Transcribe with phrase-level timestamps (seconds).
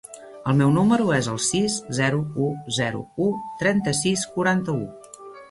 [0.51, 2.47] El meu número es el sis, zero, u,
[2.79, 3.29] zero, u,
[3.61, 4.81] trenta-sis, quaranta-u.